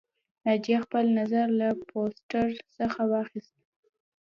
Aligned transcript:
ناجیه 0.45 0.79
خپل 0.85 1.05
نظر 1.19 1.47
له 1.59 1.67
پوسټر 1.89 2.49
څخه 2.77 3.01
واخیست 3.11 3.55